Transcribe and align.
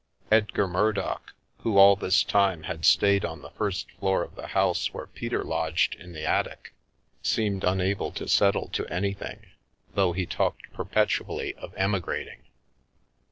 Edgar 0.31 0.67
Murdock, 0.67 1.33
who 1.59 1.77
all 1.77 1.95
this 1.95 2.23
time 2.23 2.63
had 2.63 2.85
stayed 2.85 3.23
on 3.23 3.43
the 3.43 3.51
first 3.51 3.91
floor 3.91 4.23
of 4.23 4.33
the 4.33 4.47
house 4.47 4.91
where 4.91 5.05
Peter 5.05 5.43
lodged 5.43 5.93
in 5.93 6.11
the 6.11 6.25
attic, 6.25 6.73
seemed 7.21 7.63
unable 7.63 8.11
to 8.13 8.27
settle 8.27 8.67
to 8.69 8.87
anything, 8.87 9.45
though 9.93 10.11
he 10.13 10.25
talked 10.25 10.73
perpetually 10.73 11.53
of 11.53 11.75
emigrating. 11.77 12.41